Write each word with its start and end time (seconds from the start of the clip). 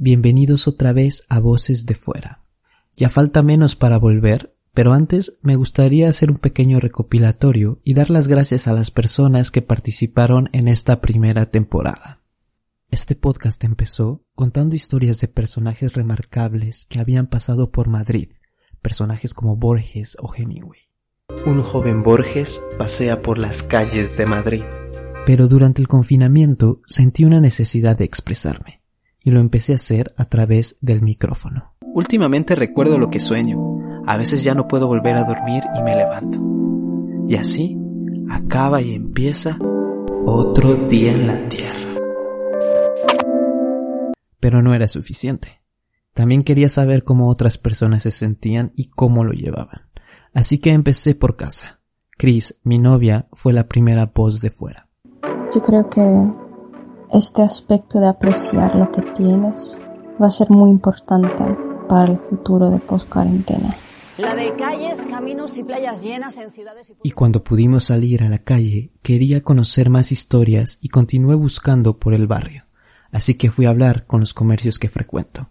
Bienvenidos 0.00 0.68
otra 0.68 0.92
vez 0.92 1.26
a 1.28 1.40
Voces 1.40 1.84
de 1.84 1.96
Fuera. 1.96 2.44
Ya 2.96 3.08
falta 3.08 3.42
menos 3.42 3.74
para 3.74 3.98
volver, 3.98 4.54
pero 4.72 4.92
antes 4.92 5.40
me 5.42 5.56
gustaría 5.56 6.08
hacer 6.08 6.30
un 6.30 6.38
pequeño 6.38 6.78
recopilatorio 6.78 7.80
y 7.82 7.94
dar 7.94 8.08
las 8.08 8.28
gracias 8.28 8.68
a 8.68 8.72
las 8.72 8.92
personas 8.92 9.50
que 9.50 9.60
participaron 9.60 10.50
en 10.52 10.68
esta 10.68 11.00
primera 11.00 11.46
temporada. 11.46 12.20
Este 12.92 13.16
podcast 13.16 13.64
empezó 13.64 14.22
contando 14.36 14.76
historias 14.76 15.20
de 15.20 15.26
personajes 15.26 15.94
remarcables 15.94 16.84
que 16.84 17.00
habían 17.00 17.26
pasado 17.26 17.72
por 17.72 17.88
Madrid, 17.88 18.28
personajes 18.80 19.34
como 19.34 19.56
Borges 19.56 20.16
o 20.20 20.32
Hemingway. 20.32 20.78
Un 21.44 21.64
joven 21.64 22.04
Borges 22.04 22.60
pasea 22.78 23.20
por 23.20 23.36
las 23.36 23.64
calles 23.64 24.16
de 24.16 24.26
Madrid. 24.26 24.62
Pero 25.26 25.48
durante 25.48 25.82
el 25.82 25.88
confinamiento 25.88 26.82
sentí 26.86 27.24
una 27.24 27.40
necesidad 27.40 27.98
de 27.98 28.04
expresarme 28.04 28.77
y 29.28 29.30
lo 29.30 29.40
empecé 29.40 29.72
a 29.72 29.76
hacer 29.76 30.14
a 30.16 30.24
través 30.24 30.78
del 30.80 31.02
micrófono. 31.02 31.74
Últimamente 31.82 32.54
recuerdo 32.54 32.96
lo 32.96 33.10
que 33.10 33.20
sueño. 33.20 33.58
A 34.06 34.16
veces 34.16 34.42
ya 34.42 34.54
no 34.54 34.66
puedo 34.66 34.86
volver 34.86 35.16
a 35.16 35.24
dormir 35.24 35.62
y 35.78 35.82
me 35.82 35.94
levanto. 35.94 36.40
Y 37.28 37.34
así 37.34 37.76
acaba 38.30 38.80
y 38.80 38.94
empieza 38.94 39.58
otro 40.24 40.74
día 40.88 41.12
en 41.12 41.26
la 41.26 41.46
Tierra. 41.46 42.00
Pero 44.40 44.62
no 44.62 44.72
era 44.72 44.88
suficiente. 44.88 45.60
También 46.14 46.42
quería 46.42 46.70
saber 46.70 47.04
cómo 47.04 47.28
otras 47.28 47.58
personas 47.58 48.04
se 48.04 48.10
sentían 48.10 48.72
y 48.76 48.88
cómo 48.88 49.24
lo 49.24 49.32
llevaban. 49.32 49.90
Así 50.32 50.58
que 50.58 50.70
empecé 50.70 51.14
por 51.14 51.36
casa. 51.36 51.80
Chris, 52.16 52.62
mi 52.64 52.78
novia, 52.78 53.28
fue 53.34 53.52
la 53.52 53.68
primera 53.68 54.06
voz 54.06 54.40
de 54.40 54.50
fuera. 54.50 54.88
Yo 55.54 55.62
creo 55.62 55.90
que 55.90 56.00
este 57.12 57.42
aspecto 57.42 58.00
de 58.00 58.08
apreciar 58.08 58.74
lo 58.74 58.90
que 58.92 59.02
tienes 59.02 59.80
va 60.20 60.26
a 60.26 60.30
ser 60.30 60.50
muy 60.50 60.70
importante 60.70 61.44
para 61.88 62.12
el 62.12 62.18
futuro 62.18 62.70
de 62.70 62.78
post 62.78 63.08
cuarentena. 63.08 63.76
La 64.18 64.34
de 64.34 64.54
calles, 64.56 64.98
caminos 65.08 65.56
y 65.58 65.64
playas 65.64 66.02
llenas 66.02 66.36
en 66.38 66.50
ciudades 66.50 66.90
y... 66.90 66.94
y 67.04 67.10
cuando 67.12 67.44
pudimos 67.44 67.84
salir 67.84 68.22
a 68.22 68.28
la 68.28 68.38
calle, 68.38 68.90
quería 69.00 69.42
conocer 69.42 69.90
más 69.90 70.10
historias 70.10 70.78
y 70.80 70.88
continué 70.88 71.36
buscando 71.36 71.98
por 71.98 72.14
el 72.14 72.26
barrio. 72.26 72.64
Así 73.12 73.34
que 73.34 73.50
fui 73.50 73.66
a 73.66 73.70
hablar 73.70 74.06
con 74.06 74.20
los 74.20 74.34
comercios 74.34 74.78
que 74.78 74.88
frecuento. 74.88 75.48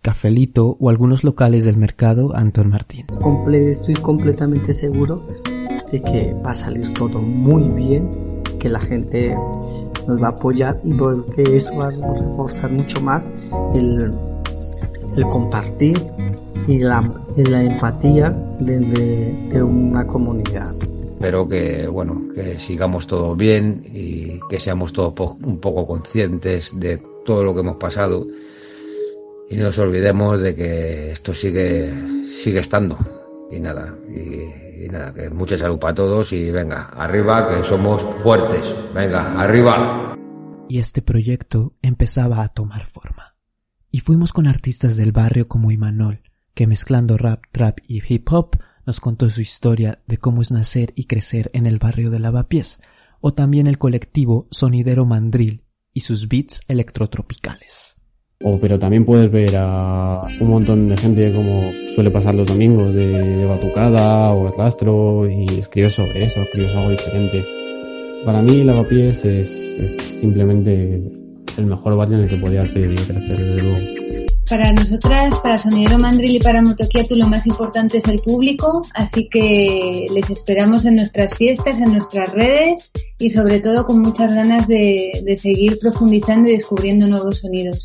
Cafelito 0.00 0.76
o 0.80 0.90
algunos 0.90 1.24
locales 1.24 1.64
del 1.64 1.76
mercado 1.76 2.34
Anton 2.36 2.68
Martín. 2.68 3.06
estoy 3.52 3.94
completamente 3.94 4.72
seguro 4.72 5.26
de 5.90 6.02
que 6.02 6.34
va 6.34 6.50
a 6.50 6.54
salir 6.54 6.92
todo 6.94 7.20
muy 7.20 7.64
bien, 7.70 8.42
que 8.60 8.68
la 8.68 8.80
gente 8.80 9.36
nos 10.06 10.22
va 10.22 10.28
a 10.28 10.30
apoyar 10.30 10.80
y 10.84 10.92
porque 10.94 11.42
eso 11.42 11.76
va 11.76 11.88
a 11.88 11.90
reforzar 11.90 12.70
mucho 12.70 13.00
más 13.00 13.30
el, 13.74 14.10
el 15.16 15.24
compartir 15.30 15.98
y 16.66 16.78
la, 16.78 17.10
la 17.36 17.62
empatía 17.62 18.30
de, 18.60 18.78
de, 19.50 19.62
una 19.62 20.06
comunidad. 20.06 20.72
Espero 21.14 21.48
que, 21.48 21.86
bueno, 21.86 22.22
que 22.34 22.58
sigamos 22.58 23.06
todo 23.06 23.34
bien 23.34 23.82
y 23.92 24.40
que 24.48 24.58
seamos 24.58 24.92
todos 24.92 25.14
un 25.42 25.58
poco 25.58 25.86
conscientes 25.86 26.78
de 26.78 27.00
todo 27.24 27.44
lo 27.44 27.54
que 27.54 27.60
hemos 27.60 27.76
pasado 27.76 28.26
y 29.48 29.56
no 29.56 29.64
nos 29.64 29.78
olvidemos 29.78 30.40
de 30.40 30.54
que 30.54 31.12
esto 31.12 31.34
sigue, 31.34 31.92
sigue 32.26 32.60
estando. 32.60 32.98
Y 33.50 33.60
nada, 33.60 33.94
y 34.08 34.88
nada, 34.88 35.12
que 35.12 35.30
mucha 35.30 35.56
salud 35.56 35.78
para 35.78 35.94
todos 35.94 36.32
y 36.32 36.50
venga, 36.50 36.86
arriba, 36.90 37.48
que 37.48 37.64
somos 37.64 38.02
fuertes. 38.22 38.74
Venga, 38.94 39.40
arriba. 39.40 40.16
Y 40.68 40.78
este 40.78 41.02
proyecto 41.02 41.74
empezaba 41.82 42.42
a 42.42 42.48
tomar 42.48 42.84
forma. 42.84 43.36
Y 43.90 44.00
fuimos 44.00 44.32
con 44.32 44.46
artistas 44.46 44.96
del 44.96 45.12
barrio 45.12 45.46
como 45.46 45.70
Imanol, 45.70 46.22
que 46.54 46.66
mezclando 46.66 47.16
rap, 47.16 47.44
trap 47.52 47.78
y 47.86 48.02
hip 48.06 48.26
hop 48.32 48.56
nos 48.86 49.00
contó 49.00 49.28
su 49.28 49.40
historia 49.40 50.02
de 50.06 50.18
cómo 50.18 50.42
es 50.42 50.50
nacer 50.50 50.92
y 50.94 51.06
crecer 51.06 51.50
en 51.54 51.66
el 51.66 51.78
barrio 51.78 52.10
de 52.10 52.18
Lavapiés, 52.18 52.80
o 53.20 53.32
también 53.32 53.66
el 53.66 53.78
colectivo 53.78 54.48
Sonidero 54.50 55.06
Mandril 55.06 55.62
y 55.92 56.00
sus 56.00 56.28
beats 56.28 56.62
electrotropicales. 56.68 58.03
O, 58.42 58.58
pero 58.60 58.78
también 58.78 59.04
puedes 59.04 59.30
ver 59.30 59.54
a 59.56 60.22
un 60.40 60.50
montón 60.50 60.88
de 60.88 60.96
gente 60.96 61.32
como 61.32 61.70
suele 61.94 62.10
pasar 62.10 62.34
los 62.34 62.46
domingos 62.46 62.94
de, 62.94 63.46
batucada 63.46 64.32
o 64.32 64.50
rastro 64.50 65.28
y 65.30 65.60
escribió 65.60 65.88
sobre 65.88 66.24
eso, 66.24 66.40
escribió 66.40 66.76
algo 66.76 66.90
diferente. 66.90 67.44
Para 68.24 68.42
mí 68.42 68.64
Lavapiés 68.64 69.24
es, 69.24 69.48
es 69.78 69.96
simplemente 69.96 71.02
el 71.56 71.66
mejor 71.66 71.96
barrio 71.96 72.18
en 72.18 72.24
el 72.24 72.28
que 72.28 72.36
podía 72.36 72.64
pedir 72.64 73.00
crecer 73.06 73.38
desde 73.38 73.62
luego. 73.62 73.78
Para 74.48 74.72
nosotras, 74.72 75.40
para 75.40 75.56
Sonidero 75.56 75.98
Mandril 75.98 76.36
y 76.36 76.38
para 76.38 76.60
Motoquiatu 76.60 77.16
lo 77.16 77.28
más 77.28 77.46
importante 77.46 77.96
es 77.98 78.04
el 78.08 78.20
público, 78.20 78.86
así 78.92 79.26
que 79.30 80.06
les 80.10 80.28
esperamos 80.28 80.84
en 80.84 80.96
nuestras 80.96 81.34
fiestas, 81.34 81.80
en 81.80 81.92
nuestras 81.92 82.30
redes 82.32 82.90
y 83.18 83.30
sobre 83.30 83.60
todo 83.60 83.86
con 83.86 84.02
muchas 84.02 84.34
ganas 84.34 84.68
de, 84.68 85.22
de 85.24 85.36
seguir 85.36 85.78
profundizando 85.78 86.48
y 86.48 86.52
descubriendo 86.52 87.08
nuevos 87.08 87.38
sonidos 87.38 87.84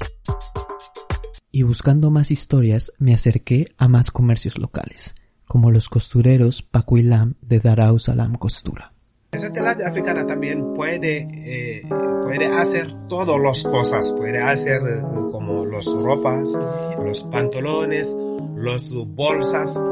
y 1.52 1.64
buscando 1.64 2.12
más 2.12 2.32
historias 2.32 2.92
me 3.00 3.14
acerqué 3.14 3.74
a 3.78 3.88
más 3.88 4.12
comercios 4.12 4.58
locales, 4.58 5.16
como 5.46 5.72
los 5.72 5.90
costureros 5.90 6.62
Paco 6.62 6.98
y 6.98 7.04
Lam 7.04 7.36
de 7.42 7.60
Darau 7.60 7.98
Salam 8.00 8.36
Costura. 8.36 8.94
Esa 9.32 9.54
tela 9.54 9.76
africana 9.88 10.26
también 10.26 10.74
puede, 10.74 11.22
eh, 11.22 11.84
puede 12.24 12.48
hacer 12.48 12.88
todas 13.10 13.40
las 13.40 13.64
cosas, 13.64 14.12
puede 14.14 14.40
hacer 14.40 14.82
eh, 14.82 15.02
como 15.32 15.66
los 15.66 16.04
ropas, 16.04 16.58
los 16.98 17.24
pantalones, 17.26 18.16
los 18.56 19.14
bolsas, 19.14 19.84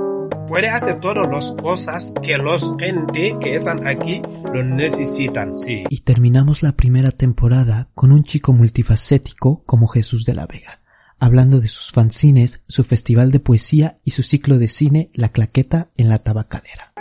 puede 0.47 0.69
hacer 0.69 0.99
todas 0.99 1.29
las 1.29 1.51
cosas 1.51 2.13
que 2.23 2.37
los 2.39 2.75
gente 2.79 3.37
que 3.39 3.55
están 3.55 3.85
aquí 3.85 4.23
lo 4.51 4.63
necesitan, 4.63 5.55
sí. 5.55 5.83
Y 5.91 6.01
terminamos 6.01 6.63
la 6.63 6.71
primera 6.71 7.11
temporada 7.11 7.89
con 7.93 8.11
un 8.11 8.23
chico 8.23 8.53
multifacético 8.53 9.61
como 9.65 9.87
Jesús 9.87 10.25
de 10.25 10.33
la 10.33 10.47
Vega 10.47 10.81
hablando 11.19 11.59
de 11.59 11.67
sus 11.67 11.91
fanzines, 11.91 12.63
su 12.67 12.83
festival 12.83 13.31
de 13.31 13.39
poesía 13.39 13.97
y 14.03 14.11
su 14.11 14.23
ciclo 14.23 14.57
de 14.57 14.67
cine 14.67 15.09
La 15.13 15.29
Claqueta 15.29 15.89
en 15.97 16.09
la 16.09 16.19
Tabacalera. 16.19 16.93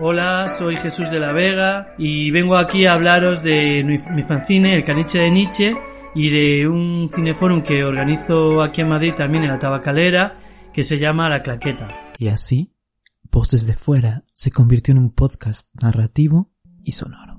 Hola, 0.00 0.48
soy 0.48 0.76
Jesús 0.76 1.10
de 1.10 1.20
la 1.20 1.32
Vega 1.32 1.94
y 1.98 2.30
vengo 2.30 2.56
aquí 2.56 2.86
a 2.86 2.94
hablaros 2.94 3.42
de 3.42 3.84
mi 3.84 4.22
fanzine, 4.22 4.74
El 4.74 4.82
Caniche 4.82 5.18
de 5.18 5.30
Nietzsche, 5.30 5.76
y 6.16 6.30
de 6.30 6.68
un 6.68 7.08
cineforum 7.12 7.62
que 7.62 7.84
organizo 7.84 8.62
aquí 8.62 8.80
en 8.80 8.88
Madrid 8.88 9.14
también 9.14 9.44
en 9.44 9.50
la 9.50 9.58
Tabacalera, 9.58 10.34
que 10.72 10.82
se 10.82 10.98
llama 10.98 11.28
La 11.28 11.42
Claqueta. 11.42 12.12
Y 12.18 12.28
así, 12.28 12.72
Voces 13.30 13.66
de 13.66 13.74
Fuera 13.74 14.24
se 14.32 14.50
convirtió 14.50 14.92
en 14.92 14.98
un 14.98 15.10
podcast 15.10 15.68
narrativo 15.80 16.50
y 16.82 16.92
sonoro, 16.92 17.38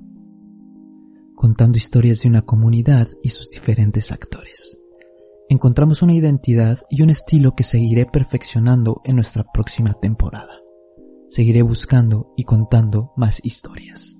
contando 1.35 1.77
historias 1.77 2.21
de 2.21 2.29
una 2.29 2.43
comunidad 2.43 3.09
y 3.21 3.29
sus 3.29 3.49
diferentes 3.49 4.11
actores 4.11 4.79
encontramos 5.49 6.01
una 6.01 6.13
identidad 6.13 6.79
y 6.89 7.01
un 7.01 7.09
estilo 7.09 7.53
que 7.53 7.63
seguiré 7.63 8.05
perfeccionando 8.05 9.01
en 9.03 9.15
nuestra 9.15 9.43
próxima 9.43 9.93
temporada. 9.93 10.61
Seguiré 11.27 11.61
buscando 11.61 12.33
y 12.35 12.43
contando 12.43 13.13
más 13.15 13.43
historias. 13.43 14.17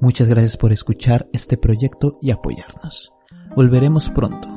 Muchas 0.00 0.28
gracias 0.28 0.56
por 0.56 0.72
escuchar 0.72 1.28
este 1.32 1.56
proyecto 1.56 2.18
y 2.20 2.30
apoyarnos. 2.30 3.12
Volveremos 3.56 4.08
pronto. 4.10 4.48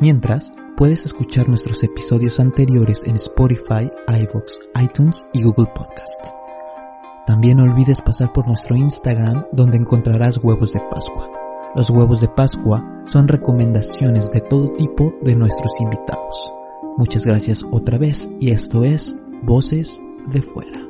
Mientras, 0.00 0.50
puedes 0.76 1.04
escuchar 1.04 1.48
nuestros 1.48 1.82
episodios 1.82 2.40
anteriores 2.40 3.02
en 3.04 3.16
Spotify, 3.16 3.90
iVoox, 4.08 4.58
iTunes 4.82 5.26
y 5.34 5.42
Google 5.42 5.70
Podcast. 5.74 6.28
También 7.26 7.58
no 7.58 7.64
olvides 7.64 8.00
pasar 8.00 8.32
por 8.32 8.46
nuestro 8.46 8.76
Instagram 8.76 9.44
donde 9.52 9.76
encontrarás 9.76 10.38
huevos 10.42 10.72
de 10.72 10.80
Pascua 10.90 11.39
los 11.74 11.90
huevos 11.90 12.20
de 12.20 12.28
Pascua 12.28 12.84
son 13.06 13.28
recomendaciones 13.28 14.30
de 14.30 14.40
todo 14.40 14.72
tipo 14.74 15.14
de 15.22 15.34
nuestros 15.34 15.72
invitados. 15.80 16.52
Muchas 16.96 17.24
gracias 17.24 17.64
otra 17.70 17.98
vez 17.98 18.30
y 18.40 18.50
esto 18.50 18.84
es 18.84 19.16
Voces 19.42 20.00
de 20.32 20.42
Fuera. 20.42 20.89